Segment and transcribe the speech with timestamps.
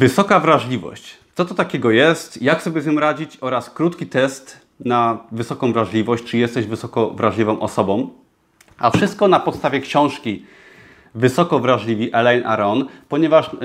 [0.00, 1.18] Wysoka wrażliwość.
[1.34, 2.42] Co to takiego jest?
[2.42, 3.38] Jak sobie z nią radzić?
[3.40, 8.10] Oraz krótki test na wysoką wrażliwość, czy jesteś wysoko wrażliwą osobą.
[8.78, 10.44] A wszystko na podstawie książki
[11.14, 13.58] Wysoko wrażliwi Elaine Aron, ponieważ y,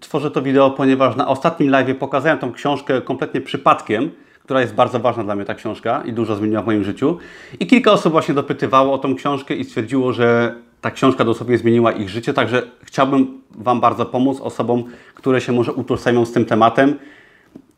[0.00, 4.10] tworzę to wideo, ponieważ na ostatnim live pokazałem tą książkę kompletnie przypadkiem,
[4.44, 7.18] która jest bardzo ważna dla mnie ta książka i dużo zmieniła w moim życiu.
[7.60, 11.92] I kilka osób właśnie dopytywało o tą książkę i stwierdziło, że ta książka dosłownie zmieniła
[11.92, 14.84] ich życie, także chciałbym Wam bardzo pomóc, osobom,
[15.14, 16.98] które się może utożsamią z tym tematem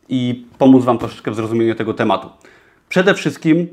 [0.09, 2.29] i pomóc Wam troszeczkę w zrozumieniu tego tematu.
[2.89, 3.67] Przede wszystkim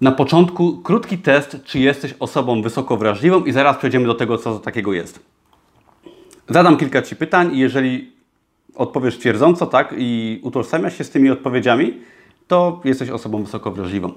[0.00, 4.58] na początku krótki test, czy jesteś osobą wysoko wrażliwą i zaraz przejdziemy do tego, co
[4.58, 5.20] takiego jest.
[6.48, 8.12] Zadam kilka Ci pytań i jeżeli
[8.74, 12.00] odpowiesz twierdząco, tak, i utożsamiasz się z tymi odpowiedziami,
[12.48, 14.12] to jesteś osobą wysoko wrażliwą.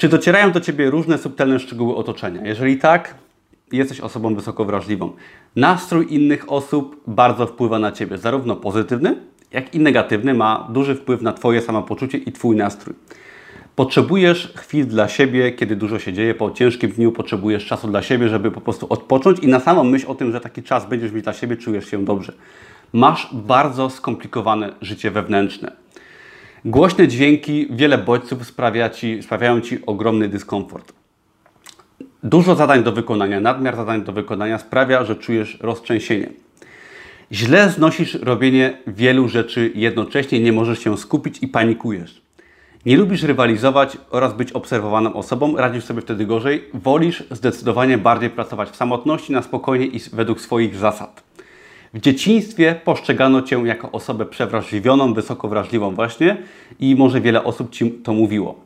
[0.00, 2.40] Czy docierają do Ciebie różne subtelne szczegóły otoczenia?
[2.44, 3.14] Jeżeli tak,
[3.72, 5.12] jesteś osobą wysoko wrażliwą.
[5.56, 9.16] Nastrój innych osób bardzo wpływa na Ciebie, zarówno pozytywny,
[9.52, 12.94] jak i negatywny ma duży wpływ na Twoje samopoczucie i Twój nastrój.
[13.76, 18.28] Potrzebujesz chwil dla siebie, kiedy dużo się dzieje, po ciężkim dniu potrzebujesz czasu dla siebie,
[18.28, 21.24] żeby po prostu odpocząć i na samą myśl o tym, że taki czas będziesz mieć
[21.24, 22.32] dla siebie, czujesz się dobrze.
[22.92, 25.72] Masz bardzo skomplikowane życie wewnętrzne.
[26.64, 30.92] Głośne dźwięki, wiele bodźców sprawia ci, sprawiają Ci ogromny dyskomfort.
[32.22, 36.28] Dużo zadań do wykonania, nadmiar zadań do wykonania sprawia, że czujesz roztrzęsienie.
[37.32, 42.22] Źle znosisz robienie wielu rzeczy jednocześnie, nie możesz się skupić i panikujesz.
[42.86, 48.70] Nie lubisz rywalizować oraz być obserwowaną osobą, radzisz sobie wtedy gorzej, wolisz zdecydowanie bardziej pracować
[48.70, 51.22] w samotności, na spokojnie i według swoich zasad.
[51.94, 56.36] W dzieciństwie postrzegano Cię jako osobę przewrażliwioną, wysoko wrażliwą właśnie
[56.78, 58.60] i może wiele osób Ci to mówiło.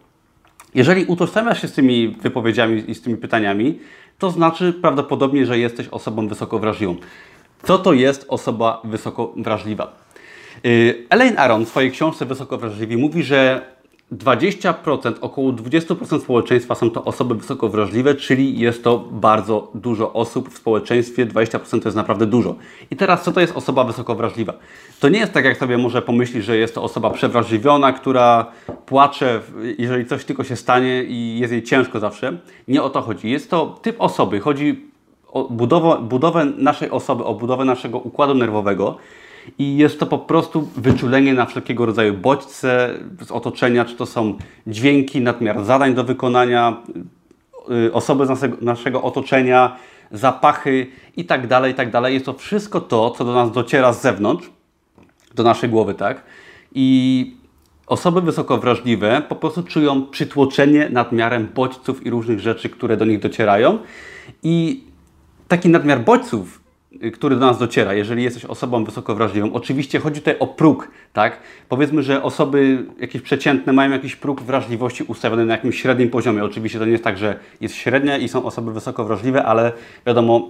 [0.75, 3.78] Jeżeli utożsamiasz się z tymi wypowiedziami i z tymi pytaniami,
[4.19, 6.97] to znaczy prawdopodobnie, że jesteś osobą wysoko wrażliwą.
[7.62, 9.92] Co to jest osoba wysoko wrażliwa?
[10.66, 13.66] Y, Elaine Aron w swojej książce Wysoko wrażliwi mówi, że
[14.19, 20.49] 20%, około 20% społeczeństwa są to osoby wysoko wrażliwe, czyli jest to bardzo dużo osób
[20.49, 21.27] w społeczeństwie.
[21.27, 22.55] 20% to jest naprawdę dużo.
[22.91, 24.53] I teraz, co to jest osoba wysoko wrażliwa?
[25.00, 28.47] To nie jest tak, jak sobie może pomyślisz, że jest to osoba przewrażliwiona, która
[28.87, 29.41] płacze,
[29.78, 32.38] jeżeli coś tylko się stanie i jest jej ciężko zawsze.
[32.69, 33.31] Nie o to chodzi.
[33.31, 34.41] Jest to typ osoby.
[34.41, 34.84] Chodzi
[35.33, 38.97] o budowę, budowę naszej osoby, o budowę naszego układu nerwowego
[39.59, 42.94] i jest to po prostu wyczulenie na wszelkiego rodzaju bodźce
[43.27, 46.77] z otoczenia, czy to są dźwięki, nadmiar zadań do wykonania,
[47.87, 49.77] y, osoby z naszego, otoczenia,
[50.10, 50.87] zapachy
[51.28, 52.15] tak i tak dalej.
[52.15, 54.50] Jest to wszystko to, co do nas dociera z zewnątrz,
[55.34, 56.25] do naszej głowy, tak?
[56.75, 57.37] I
[57.87, 63.21] osoby wysoko wrażliwe po prostu czują przytłoczenie nadmiarem bodźców i różnych rzeczy, które do nich
[63.21, 63.78] docierają.
[64.43, 64.84] I
[65.49, 66.63] taki nadmiar bodźców
[67.12, 69.53] który do nas dociera, jeżeli jesteś osobą wysoko wrażliwą.
[69.53, 71.38] Oczywiście chodzi tutaj o próg, tak?
[71.69, 76.44] Powiedzmy, że osoby jakieś przeciętne mają jakiś próg wrażliwości ustawiony na jakimś średnim poziomie.
[76.44, 79.72] Oczywiście to nie jest tak, że jest średnia i są osoby wysoko wrażliwe, ale
[80.06, 80.49] wiadomo,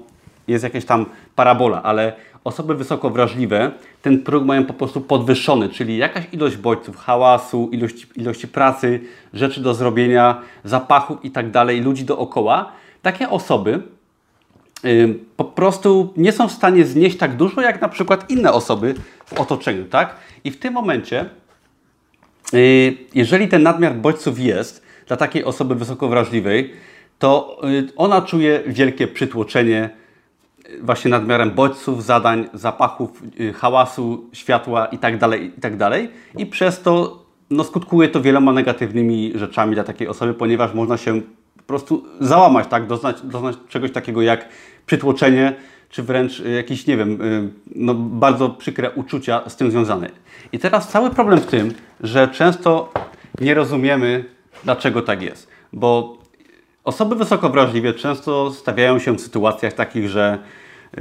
[0.49, 2.13] jest jakaś tam parabola, ale
[2.45, 3.71] osoby wysoko wrażliwe
[4.03, 9.01] ten próg mają po prostu podwyższony, czyli jakaś ilość bodźców, hałasu, ilości, ilości pracy,
[9.35, 12.73] rzeczy do zrobienia, zapachów i tak dalej, ludzi dookoła.
[13.03, 13.83] Takie osoby
[15.37, 18.95] po prostu nie są w stanie znieść tak dużo, jak na przykład inne osoby
[19.27, 20.17] w otoczeniu, tak?
[20.45, 21.25] I w tym momencie,
[22.55, 26.73] y, jeżeli ten nadmiar bodźców jest dla takiej osoby wysoko wrażliwej,
[27.19, 29.91] to y, ona czuje wielkie przytłoczenie
[30.69, 33.23] y, właśnie nadmiarem bodźców, zadań, zapachów,
[33.55, 35.79] hałasu, światła itd., tak itd.
[35.79, 40.97] Tak I przez to no, skutkuje to wieloma negatywnymi rzeczami dla takiej osoby, ponieważ można
[40.97, 41.21] się
[41.67, 42.87] po prostu załamać, tak?
[42.87, 44.49] doznać, doznać czegoś takiego jak
[44.87, 45.55] przytłoczenie,
[45.91, 50.11] czy wręcz y, jakieś, nie wiem, y, no, bardzo przykre uczucia z tym związane.
[50.53, 52.93] I teraz cały problem w tym, że często
[53.41, 54.25] nie rozumiemy,
[54.65, 55.49] dlaczego tak jest.
[55.73, 56.19] Bo
[56.85, 60.39] osoby wysoko wrażliwe często stawiają się w sytuacjach takich, że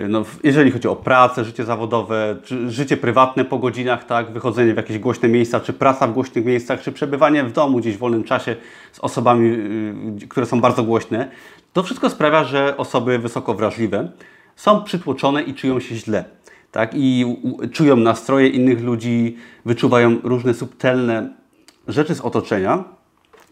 [0.09, 2.35] no, jeżeli chodzi o pracę, życie zawodowe,
[2.67, 6.81] życie prywatne po godzinach, tak, wychodzenie w jakieś głośne miejsca, czy praca w głośnych miejscach,
[6.81, 8.55] czy przebywanie w domu gdzieś w wolnym czasie
[8.91, 9.57] z osobami,
[10.29, 11.29] które są bardzo głośne,
[11.73, 14.11] to wszystko sprawia, że osoby wysoko wrażliwe
[14.55, 16.23] są przytłoczone i czują się źle.
[16.71, 16.91] Tak?
[16.93, 17.25] I
[17.71, 21.29] czują nastroje innych ludzi, wyczuwają różne subtelne
[21.87, 22.83] rzeczy z otoczenia.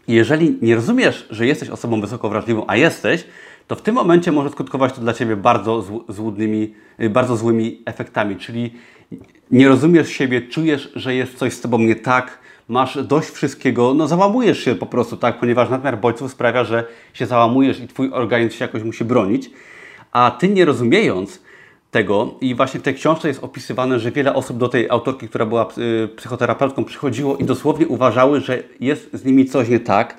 [0.08, 3.24] Jeżeli nie rozumiesz, że jesteś osobą wysoko wrażliwą, a jesteś,
[3.66, 6.74] to w tym momencie może skutkować to dla Ciebie bardzo, złudnymi,
[7.10, 8.36] bardzo złymi efektami.
[8.36, 8.74] Czyli
[9.50, 12.38] nie rozumiesz siebie, czujesz, że jest coś z Tobą nie tak,
[12.68, 17.26] masz dość wszystkiego, no załamujesz się po prostu, tak, ponieważ nadmiar bodźców sprawia, że się
[17.26, 19.50] załamujesz i Twój organizm się jakoś musi bronić,
[20.12, 21.40] a Ty nie rozumiejąc,
[21.92, 25.46] tego i właśnie w tej książce jest opisywane, że wiele osób do tej autorki, która
[25.46, 30.16] była y, psychoterapeutką, przychodziło i dosłownie uważały, że jest z nimi coś nie tak,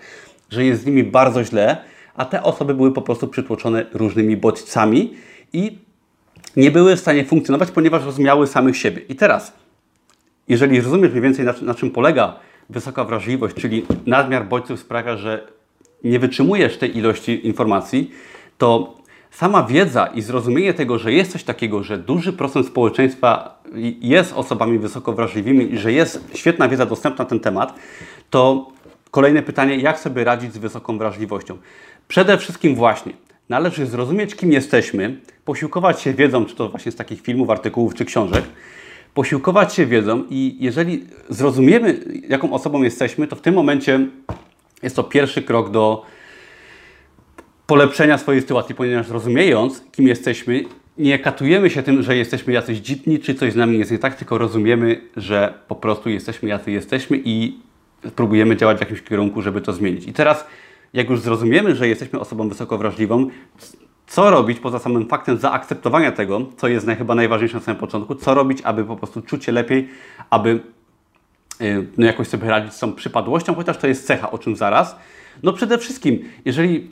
[0.50, 1.78] że jest z nimi bardzo źle,
[2.16, 5.14] a te osoby były po prostu przytłoczone różnymi bodźcami
[5.54, 5.78] i
[6.56, 9.02] nie były w stanie funkcjonować, ponieważ rozumiały samych siebie.
[9.10, 9.54] I teraz,
[10.48, 12.36] jeżeli rozumiesz mniej więcej na, na czym polega
[12.70, 15.48] wysoka wrażliwość, czyli nadmiar bodźców sprawia, że
[16.04, 18.12] nie wytrzymujesz tej ilości informacji,
[18.58, 18.96] to
[19.32, 23.62] sama wiedza i zrozumienie tego, że jest coś takiego, że duży procent społeczeństwa
[24.02, 27.74] jest osobami wysoko wrażliwymi i że jest świetna wiedza dostępna na ten temat,
[28.30, 28.72] to
[29.12, 31.58] kolejne pytanie, jak sobie radzić z wysoką wrażliwością?
[32.08, 33.14] Przede wszystkim właśnie
[33.50, 38.06] należy zrozumieć, kim jesteśmy, posiłkować się wiedzą, czy to właśnie z takich filmów, artykułów czy
[38.06, 38.44] książek,
[39.14, 44.08] posiłkować się wiedzą i jeżeli zrozumiemy, jaką osobą jesteśmy, to w tym momencie
[44.84, 46.06] jest to pierwszy krok do
[47.68, 50.64] polepszenia swojej sytuacji, ponieważ rozumiejąc, kim jesteśmy,
[50.98, 54.16] nie katujemy się tym, że jesteśmy jacyś dziwni, czy coś z nami jest nie tak,
[54.16, 57.58] tylko rozumiemy, że po prostu jesteśmy jacy jesteśmy i
[58.16, 60.08] próbujemy działać w jakimś kierunku, żeby to zmienić.
[60.08, 60.46] I teraz,
[60.94, 63.30] jak już zrozumiemy, że jesteśmy osobą wysoko wrażliwą,
[64.08, 68.34] co robić poza samym faktem zaakceptowania tego, co jest chyba najważniejsze na samym początku, co
[68.34, 69.90] robić, aby po prostu czuć się lepiej,
[70.30, 70.60] aby
[71.62, 74.96] y, no, jakoś sobie radzić z tą przypadłością, chociaż to jest cecha, o czym zaraz.
[75.44, 76.92] No przede wszystkim, jeżeli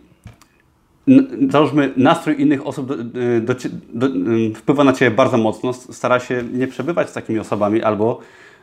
[1.49, 2.95] załóżmy nastrój innych osób do,
[3.41, 3.55] do,
[3.93, 4.07] do,
[4.55, 8.19] wpływa na Ciebie bardzo mocno, stara się nie przebywać z takimi osobami albo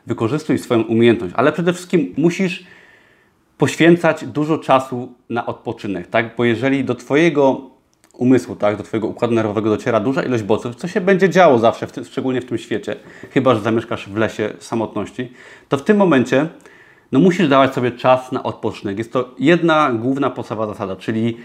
[0.07, 2.65] wykorzystuj swoją umiejętność, ale przede wszystkim musisz
[3.59, 6.37] poświęcać dużo czasu na odpoczynek, tak?
[6.37, 7.61] Bo jeżeli do Twojego
[8.13, 11.87] umysłu, tak, do Twojego układu nerwowego dociera duża ilość bodźców, co się będzie działo zawsze,
[11.87, 12.97] w tym, szczególnie w tym świecie,
[13.31, 15.33] chyba że zamieszkasz w lesie samotności,
[15.69, 16.49] to w tym momencie
[17.13, 18.99] no, musisz dawać sobie czas na odpoczynek.
[18.99, 21.37] Jest to jedna główna podstawowa zasada, czyli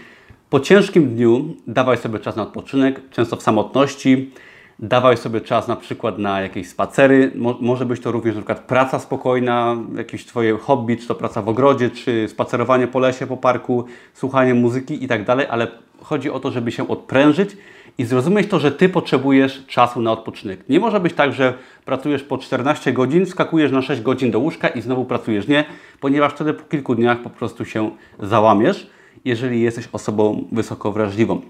[0.50, 4.32] po ciężkim dniu dawaj sobie czas na odpoczynek, często w samotności,
[4.78, 8.60] dawaj sobie czas na przykład na jakieś spacery, Mo może być to również na przykład
[8.60, 13.36] praca spokojna, jakieś Twoje hobby, czy to praca w ogrodzie, czy spacerowanie po lesie, po
[13.36, 13.84] parku,
[14.14, 15.66] słuchanie muzyki i tak dalej, ale
[16.02, 17.56] chodzi o to, żeby się odprężyć
[17.98, 20.68] i zrozumieć to, że Ty potrzebujesz czasu na odpoczynek.
[20.68, 21.54] Nie może być tak, że
[21.84, 25.48] pracujesz po 14 godzin, skakujesz na 6 godzin do łóżka i znowu pracujesz.
[25.48, 25.64] Nie,
[26.00, 28.94] ponieważ wtedy po kilku dniach po prostu się załamiesz
[29.24, 31.40] jeżeli jesteś osobą wysoko wrażliwą.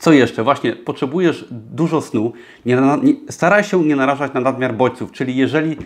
[0.00, 0.42] Co jeszcze?
[0.42, 2.32] Właśnie potrzebujesz dużo snu.
[2.66, 5.76] Nie, nie, staraj się nie narażać na nadmiar bodźców, czyli jeżeli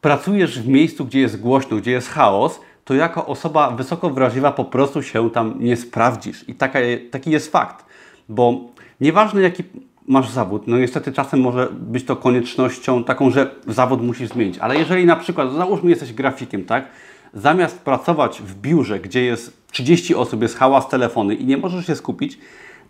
[0.00, 4.64] pracujesz w miejscu, gdzie jest głośno, gdzie jest chaos, to jako osoba wysoko wrażliwa po
[4.64, 6.48] prostu się tam nie sprawdzisz.
[6.48, 6.78] I taka,
[7.10, 7.84] taki jest fakt,
[8.28, 8.60] bo
[9.00, 9.64] nieważne jaki
[10.08, 14.76] masz zawód, no niestety czasem może być to koniecznością taką, że zawód musisz zmienić, ale
[14.76, 16.88] jeżeli na przykład, załóżmy jesteś grafikiem, tak,
[17.34, 21.96] zamiast pracować w biurze, gdzie jest 30 osób, jest hałas, telefony i nie możesz się
[21.96, 22.38] skupić,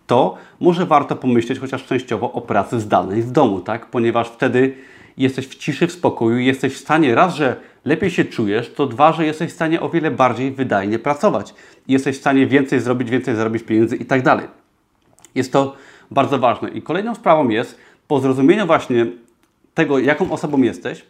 [0.06, 3.86] to może warto pomyśleć chociaż częściowo o pracy zdalnej w domu, tak?
[3.86, 4.76] Ponieważ wtedy
[5.16, 9.12] jesteś w ciszy, w spokoju, jesteś w stanie raz, że lepiej się czujesz, to dwa,
[9.12, 11.54] że jesteś w stanie o wiele bardziej wydajnie pracować.
[11.88, 14.46] Jesteś w stanie więcej zrobić, więcej zarobić pieniędzy i tak dalej.
[15.34, 15.76] Jest to
[16.10, 16.70] bardzo ważne.
[16.70, 17.78] I kolejną sprawą jest,
[18.08, 19.06] po zrozumieniu właśnie
[19.74, 21.04] tego, jaką osobą jesteś,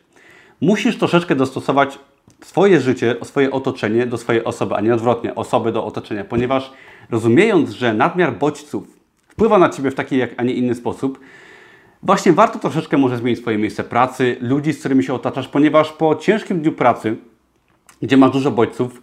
[0.60, 1.98] musisz troszeczkę dostosować
[2.44, 6.72] swoje życie, swoje otoczenie do swojej osoby, a nie odwrotnie, osoby do otoczenia, ponieważ
[7.10, 8.84] rozumiejąc, że nadmiar bodźców
[9.28, 11.20] wpływa na Ciebie w taki, a nie inny sposób,
[12.02, 16.16] właśnie warto troszeczkę może zmienić swoje miejsce pracy, ludzi, z którymi się otaczasz, ponieważ po
[16.16, 17.16] ciężkim dniu pracy,
[18.02, 19.02] gdzie masz dużo bodźców,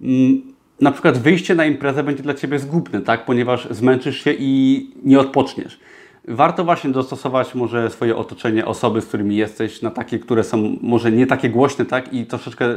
[0.00, 0.42] mm,
[0.80, 3.24] na przykład wyjście na imprezę będzie dla Ciebie zgubne, tak?
[3.24, 5.80] ponieważ zmęczysz się i nie odpoczniesz
[6.28, 11.12] warto właśnie dostosować może swoje otoczenie, osoby, z którymi jesteś, na takie, które są może
[11.12, 12.12] nie takie głośne, tak?
[12.12, 12.76] I troszeczkę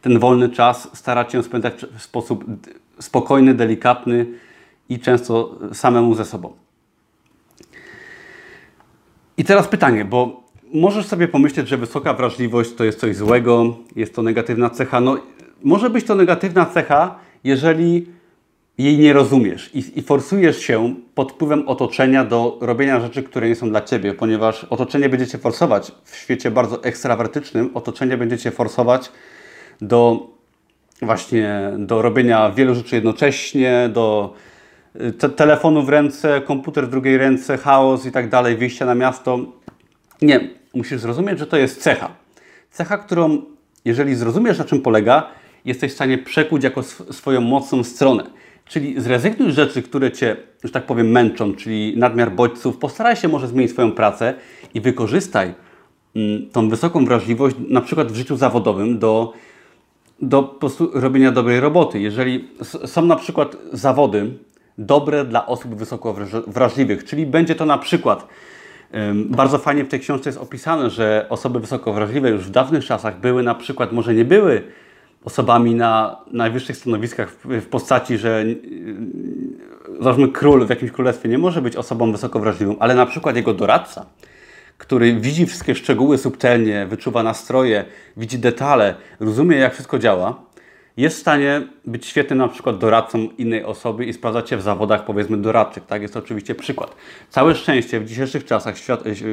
[0.00, 2.44] ten wolny czas starać się spędzać w sposób
[3.00, 4.26] spokojny, delikatny
[4.88, 6.52] i często samemu ze sobą.
[9.36, 10.42] I teraz pytanie, bo
[10.74, 15.00] możesz sobie pomyśleć, że wysoka wrażliwość to jest coś złego, jest to negatywna cecha.
[15.00, 15.16] No,
[15.62, 18.06] może być to negatywna cecha, jeżeli
[18.78, 23.54] jej nie rozumiesz i, i, forsujesz się pod wpływem otoczenia do robienia rzeczy, które nie
[23.54, 28.50] są dla Ciebie, ponieważ otoczenie będzie Cię forsować w świecie bardzo ekstrawertycznym, otoczenie będzie Cię
[28.50, 29.12] forsować
[29.80, 30.28] do
[31.02, 34.34] właśnie do robienia wielu rzeczy jednocześnie, do
[35.00, 38.94] y, te, telefonu w ręce, komputer w drugiej ręce, chaos i tak dalej, wyjścia na
[38.94, 39.38] miasto.
[40.22, 42.10] Nie, musisz zrozumieć, że to jest cecha.
[42.70, 43.42] Cecha, którą
[43.84, 45.26] jeżeli zrozumiesz, na czym polega,
[45.64, 48.24] jesteś w stanie przekuć jako sw swoją mocną stronę.
[48.64, 52.76] Czyli zrezygnuj z rzeczy, które Cię, że tak powiem, męczą, czyli nadmiar bodźców.
[52.76, 54.34] Postaraj się może zmienić swoją pracę
[54.74, 55.54] i wykorzystaj
[56.16, 59.32] mm, tą wysoką wrażliwość, na przykład w życiu zawodowym, do,
[60.22, 60.58] do
[60.92, 62.00] robienia dobrej roboty.
[62.00, 64.32] Jeżeli są na przykład zawody,
[64.78, 66.14] dobre dla osób wysoko
[66.46, 67.04] wrażliwych.
[67.04, 68.28] Czyli będzie to na przykład
[69.14, 73.20] bardzo fajnie w tej książce jest opisane, że osoby wysoko wrażliwe już w dawnych czasach
[73.20, 74.62] były na przykład, może nie były
[75.24, 78.44] osobami na najwyższych stanowiskach w, postaci, że
[80.00, 83.54] załóżmy król w jakimś królestwie nie może być osobą wysoko wrażliwą, ale na przykład jego
[83.54, 84.06] doradca,
[84.78, 87.84] który widzi wszystkie szczegóły subtelnie, wyczuwa nastroje,
[88.16, 90.48] widzi detale, rozumie jak wszystko działa,
[90.96, 95.04] jest w stanie być świetnym na przykład doradcą innej osoby i sprawdzać się w zawodach
[95.04, 95.86] powiedzmy doradczych.
[95.86, 96.96] Tak jest to oczywiście przykład.
[97.30, 98.74] Całe szczęście w dzisiejszych czasach,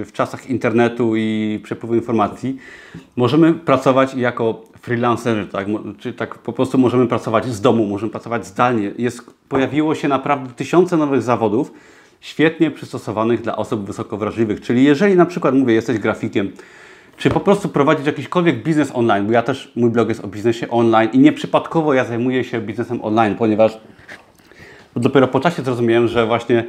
[0.06, 2.58] w czasach internetu i przepływu informacji
[3.16, 5.68] możemy pracować jako freelancerzy, tak?
[6.00, 8.92] Czy tak po prostu możemy pracować z domu, możemy pracować zdalnie.
[8.98, 11.72] Jest, pojawiło się naprawdę tysiące nowych zawodów,
[12.26, 14.62] świetnie przystosowanych dla osób wysoko wrażliwych.
[14.62, 16.52] Czyli jeżeli na przykład mówię, jesteś grafikiem,
[17.18, 20.70] czy po prostu prowadzić jakikolwiek biznes online, bo ja też, mój blog jest o biznesie
[20.70, 23.78] online i nieprzypadkowo ja zajmuję się biznesem online, ponieważ
[24.96, 26.66] dopiero po czasie zrozumiałem, że właśnie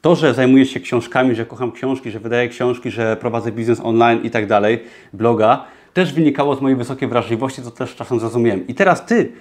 [0.00, 4.20] to, że zajmuję się książkami, że kocham książki, że wydaję książki, że prowadzę biznes online
[4.22, 5.64] i tak dalej, bloga,
[5.94, 8.66] też wynikało z mojej wysokiej wrażliwości, co też czasem zrozumiałem.
[8.66, 9.32] I teraz Ty,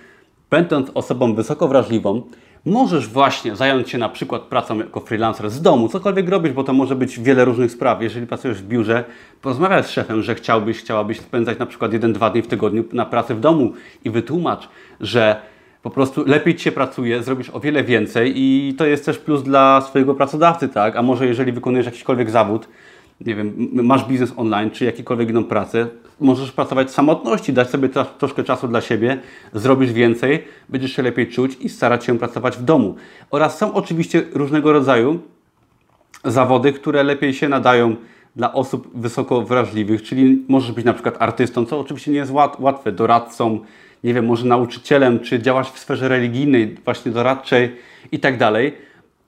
[0.49, 2.21] będąc osobą wysoko wrażliwą,
[2.65, 6.73] Możesz właśnie zająć się na przykład pracą jako freelancer z domu, cokolwiek robisz, bo to
[6.73, 8.01] może być wiele różnych spraw.
[8.01, 9.03] Jeżeli pracujesz w biurze,
[9.41, 13.35] porozmawiaj z szefem, że chciałbyś, chciałabyś spędzać na przykład jeden-dwa dni w tygodniu na pracy
[13.35, 13.73] w domu
[14.05, 14.69] i wytłumacz,
[15.01, 15.41] że
[15.83, 19.43] po prostu lepiej Ci się pracuje, zrobisz o wiele więcej i to jest też plus
[19.43, 20.95] dla swojego pracodawcy, tak?
[20.95, 22.67] A może jeżeli wykonujesz jakikolwiek zawód,
[23.25, 25.88] nie wiem, masz biznes online, czy jakikolwiek inną pracę,
[26.19, 29.19] możesz pracować w samotności, dać sobie troszkę czasu dla siebie,
[29.53, 32.95] zrobisz więcej, będziesz się lepiej czuć i starać się pracować w domu.
[33.31, 35.19] Oraz są oczywiście różnego rodzaju
[36.25, 37.95] zawody, które lepiej się nadają
[38.35, 42.91] dla osób wysoko wrażliwych, czyli możesz być na przykład artystą, co oczywiście nie jest łatwe,
[42.91, 43.59] doradcą,
[44.03, 47.75] nie wiem, może nauczycielem, czy działasz w sferze religijnej, właśnie doradczej
[48.11, 48.73] i tak dalej.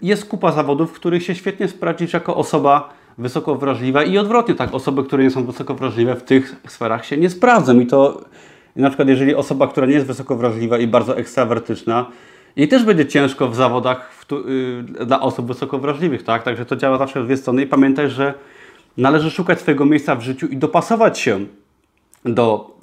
[0.01, 4.73] Jest kupa zawodów, w których się świetnie sprawdzisz jako osoba wysoko wrażliwa i odwrotnie, tak,
[4.73, 8.21] osoby, które nie są wysoko wrażliwe w tych sferach się nie sprawdzą i to
[8.75, 12.05] na przykład jeżeli osoba, która nie jest wysoko wrażliwa i bardzo ekstrawertyczna,
[12.55, 16.65] jej też będzie ciężko w zawodach w tu, yy, dla osób wysoko wrażliwych, tak, także
[16.65, 18.33] to działa zawsze w dwie strony i pamiętaj, że
[18.97, 21.45] należy szukać swojego miejsca w życiu i dopasować się
[22.25, 22.77] do,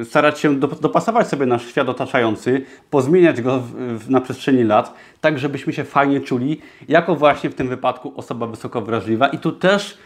[0.00, 4.64] y, starać się do, dopasować sobie nasz świat otaczający, pozmieniać go w, w, na przestrzeni
[4.64, 9.28] lat, tak żebyśmy się fajnie czuli, jako właśnie w tym wypadku osoba wysoko wrażliwa.
[9.28, 9.98] I tu też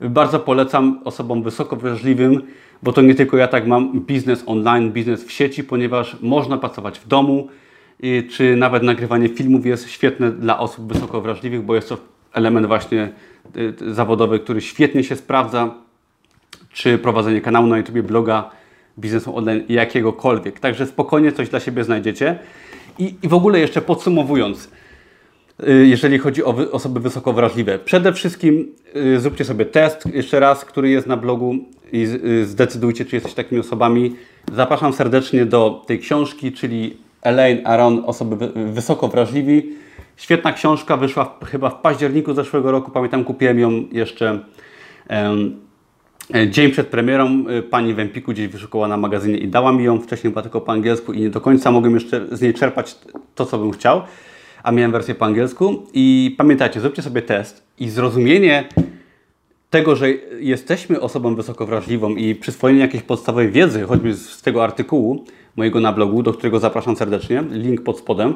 [0.00, 2.42] bardzo polecam osobom wysoko wrażliwym,
[2.82, 6.98] bo to nie tylko ja tak mam, biznes online, biznes w sieci, ponieważ można pracować
[6.98, 7.48] w domu,
[8.04, 11.98] y, czy nawet nagrywanie filmów jest świetne dla osób wysoko wrażliwych, bo jest to
[12.32, 13.12] element właśnie
[13.56, 15.85] y, zawodowy, który świetnie się sprawdza
[16.76, 18.50] czy prowadzenie kanału na YouTube, bloga,
[18.98, 20.60] biznesu online, jakiegokolwiek.
[20.60, 22.38] Także spokojnie coś dla siebie znajdziecie.
[22.98, 24.70] I, i w ogóle jeszcze podsumowując,
[25.68, 27.78] y, jeżeli chodzi o osoby wysoko wrażliwe.
[27.78, 31.54] Przede wszystkim y, zróbcie sobie test jeszcze raz, który jest na blogu
[31.92, 34.16] i y, zdecydujcie, czy jesteście takimi osobami.
[34.52, 39.72] Zapraszam serdecznie do tej książki, czyli Elaine Aron, osoby wysoko wrażliwi.
[40.16, 44.40] Świetna książka, wyszła chyba w październiku zeszłego roku, pamiętam kupiłem ją jeszcze
[46.48, 50.00] dzień przed premierą e, pani w Empiku gdzieś wyszukała na magazynie i dała mi ją.
[50.00, 52.96] Wcześniej była tylko po angielsku i nie do końca mogłem jeszcze z niej czerpać
[53.34, 54.02] to, co bym chciał,
[54.62, 55.86] a miałem wersję po angielsku.
[55.94, 58.68] I pamiętajcie, zróbcie sobie test i zrozumienie
[59.70, 65.24] tego, że jesteśmy osobą wysoko wrażliwą i przyswojenie jakiejś podstawowej wiedzy, choćby z tego artykułu
[65.56, 68.34] mojego na blogu, do którego zapraszam serdecznie, link pod spodem.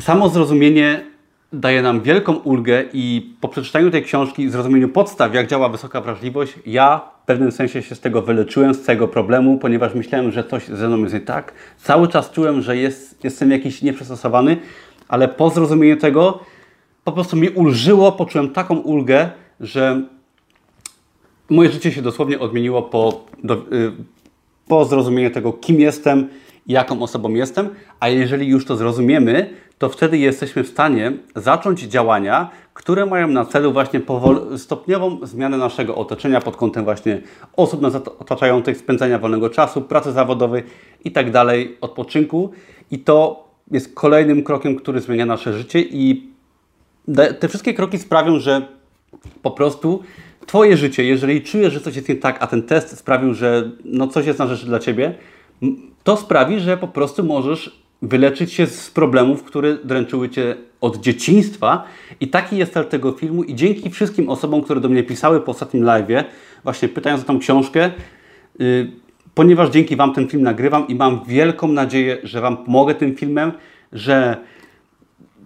[0.00, 1.04] Samo zrozumienie
[1.52, 6.54] daje nam wielką ulgę i po przeczytaniu tej książki, zrozumieniu podstaw, jak działa wysoka wrażliwość,
[6.66, 10.68] ja w pewnym sensie się z tego wyleczyłem, z tego problemu, ponieważ myślałem, że coś
[10.68, 11.52] ze mną jest nie tak.
[11.78, 14.56] Cały czas czułem, że jest, jestem jakiś nieprzystosowany,
[15.08, 16.40] ale po zrozumieniu tego
[17.04, 19.30] po prostu mi ulżyło, poczułem taką ulgę,
[19.60, 20.02] że
[21.50, 23.92] moje życie się dosłownie odmieniło po, do, y,
[24.68, 26.28] po zrozumieniu tego, kim jestem,
[26.66, 27.68] jaką osobą jestem,
[28.00, 33.44] a jeżeli już to zrozumiemy, to wtedy jesteśmy w stanie zacząć działania, które mają na
[33.44, 34.00] celu właśnie
[34.56, 37.22] stopniową zmianę naszego otoczenia pod kątem właśnie
[37.56, 40.62] osób nas otaczających, spędzania wolnego czasu, pracy zawodowej
[41.04, 42.50] i tak dalej, odpoczynku.
[42.90, 46.30] I to jest kolejnym krokiem, który zmienia nasze życie i
[47.40, 48.68] te wszystkie kroki sprawią, że
[49.42, 50.02] po prostu
[50.46, 54.08] Twoje życie, jeżeli czujesz, że coś jest nie tak, a ten test sprawił, że no
[54.08, 55.14] coś jest na rzeczy dla Ciebie,
[56.04, 61.84] to sprawi, że po prostu możesz wyleczyć się z problemów, które dręczyły Cię od dzieciństwa.
[62.20, 63.44] I taki jest cel tego filmu.
[63.44, 66.24] I dzięki wszystkim osobom, które do mnie pisały po ostatnim live'ie,
[66.64, 67.90] właśnie pytając o tą książkę,
[68.58, 68.90] yy,
[69.34, 73.52] ponieważ dzięki Wam ten film nagrywam i mam wielką nadzieję, że Wam pomogę tym filmem,
[73.92, 74.36] że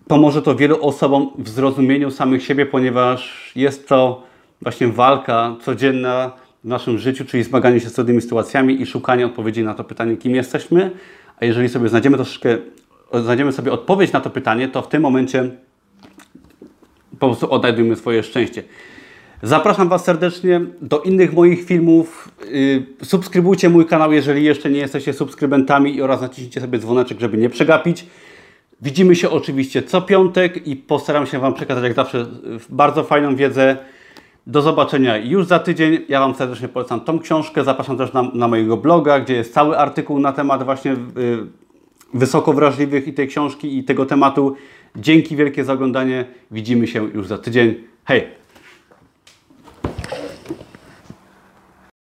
[0.09, 4.23] pomoże to wielu osobom w zrozumieniu samych siebie, ponieważ jest to
[4.63, 6.33] właśnie walka codzienna
[6.65, 10.17] w naszym życiu, czyli zmaganie się z trudnymi sytuacjami i szukanie odpowiedzi na to pytanie,
[10.17, 10.91] kim jesteśmy.
[11.41, 12.59] A jeżeli sobie znajdziemy troszeczkę,
[13.23, 15.51] znajdziemy sobie odpowiedź na to pytanie, to w tym momencie
[17.19, 18.63] po prostu odnajdujmy swoje szczęście.
[19.43, 22.29] Zapraszam Was serdecznie do innych moich filmów.
[22.51, 27.51] Yy, subskrybujcie mój kanał, jeżeli jeszcze nie jesteście subskrybentami oraz naciśnijcie sobie dzwoneczek, żeby nie
[27.51, 28.07] przegapić.
[28.83, 32.27] Widzimy się oczywiście co piątek i postaram się Wam przekazać jak zawsze
[32.71, 33.77] bardzo fajną wiedzę.
[34.47, 35.99] Do zobaczenia już za tydzień.
[36.09, 37.65] Ja Wam serdecznie polecam tą książkę.
[37.65, 41.47] Zapraszam też na, na mojego bloga, gdzie jest cały artykuł na temat właśnie yy,
[42.15, 44.57] wysoko wrażliwych i tej książki i tego tematu.
[44.97, 46.25] Dzięki wielkie za oglądanie.
[46.51, 47.75] Widzimy się już za tydzień.
[48.05, 48.44] Hej!